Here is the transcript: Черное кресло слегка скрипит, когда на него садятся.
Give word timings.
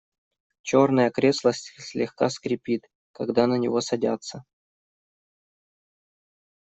Черное 0.63 1.11
кресло 1.11 1.53
слегка 1.53 2.31
скрипит, 2.31 2.87
когда 3.11 3.45
на 3.45 3.53
него 3.59 3.81
садятся. 3.81 4.43